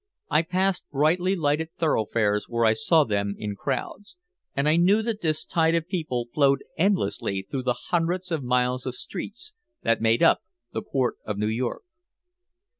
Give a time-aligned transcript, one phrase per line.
[0.31, 4.17] I passed brightly lighted thoroughfares where I saw them in crowds,
[4.55, 8.87] and I knew that this tide of people flowed endlessly through the hundreds of miles
[8.87, 9.53] of streets
[9.83, 10.41] that made up
[10.73, 11.83] the port of New York.